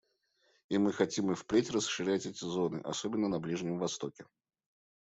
[0.69, 4.25] И мы хотим и впредь расширять эти зоны, особенно на Ближнем Востоке.